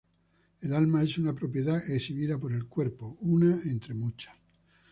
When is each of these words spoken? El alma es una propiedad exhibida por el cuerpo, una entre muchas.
El 0.61 0.73
alma 0.73 1.03
es 1.03 1.19
una 1.19 1.35
propiedad 1.35 1.77
exhibida 1.91 2.35
por 2.39 2.51
el 2.53 2.65
cuerpo, 2.65 3.17
una 3.19 3.61
entre 3.65 3.93
muchas. 3.93 4.33